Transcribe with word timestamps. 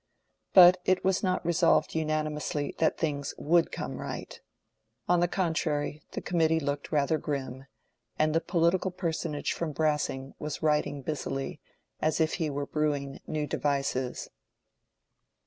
But 0.53 0.81
it 0.83 1.05
was 1.05 1.21
not 1.21 1.45
resolved 1.45 1.93
unanimously 1.93 2.73
that 2.79 2.97
things 2.97 3.35
would 3.37 3.71
come 3.71 3.97
right; 4.01 4.41
on 5.07 5.19
the 5.19 5.27
contrary, 5.27 6.01
the 6.13 6.23
committee 6.23 6.59
looked 6.59 6.91
rather 6.91 7.19
grim, 7.19 7.67
and 8.17 8.33
the 8.33 8.41
political 8.41 8.89
personage 8.89 9.53
from 9.53 9.73
Brassing 9.73 10.33
was 10.39 10.63
writing 10.63 11.03
busily, 11.03 11.61
as 12.01 12.19
if 12.19 12.33
he 12.41 12.49
were 12.49 12.65
brewing 12.65 13.19
new 13.27 13.45
devices. 13.45 14.27